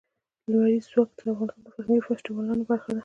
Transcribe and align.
لمریز 0.51 0.85
ځواک 0.91 1.09
د 1.17 1.19
افغانستان 1.31 1.61
د 1.65 1.69
فرهنګي 1.73 2.01
فستیوالونو 2.07 2.63
برخه 2.69 2.89
ده. 2.95 2.99